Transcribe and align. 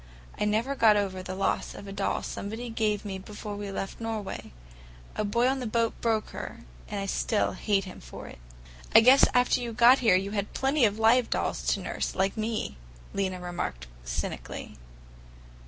I 0.39 0.45
never 0.45 0.73
got 0.73 0.97
over 0.97 1.21
the 1.21 1.35
loss 1.35 1.75
of 1.75 1.85
a 1.85 1.91
doll 1.91 2.23
somebody 2.23 2.71
gave 2.71 3.05
me 3.05 3.19
before 3.19 3.55
we 3.55 3.69
left 3.69 4.01
Norway. 4.01 4.51
A 5.15 5.23
boy 5.23 5.47
on 5.47 5.59
the 5.59 5.67
boat 5.67 5.93
broke 6.01 6.29
her, 6.31 6.61
and 6.89 6.99
I 6.99 7.05
still 7.05 7.51
hate 7.51 7.83
him 7.83 7.99
for 8.01 8.25
it." 8.27 8.39
"I 8.95 9.01
guess 9.01 9.25
after 9.35 9.61
you 9.61 9.73
got 9.73 9.99
here 9.99 10.15
you 10.15 10.31
had 10.31 10.55
plenty 10.55 10.85
of 10.85 10.97
live 10.97 11.29
dolls 11.29 11.61
to 11.75 11.79
nurse, 11.81 12.15
like 12.15 12.35
me!" 12.35 12.77
Lena 13.13 13.39
remarked 13.39 13.85
cynically. 14.03 14.75